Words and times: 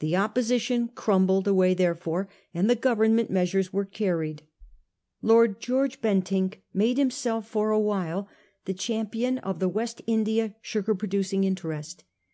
The 0.00 0.14
opposition 0.16 0.88
crumbled 0.88 1.48
away 1.48 1.72
therefore, 1.72 2.28
and 2.52 2.68
the 2.68 2.76
Government 2.76 3.30
measures 3.30 3.72
were 3.72 3.86
carried. 3.86 4.42
Lord 5.22 5.60
George 5.60 6.02
Bentinck 6.02 6.60
made 6.74 6.98
himself 6.98 7.48
for 7.48 7.70
a 7.70 7.80
while 7.80 8.28
the 8.66 8.74
champion 8.74 9.38
of 9.38 9.58
the 9.58 9.70
West 9.70 10.02
India 10.06 10.54
sugar 10.60 10.94
pro 10.94 11.08
ducing 11.08 11.44
interest. 11.46 12.04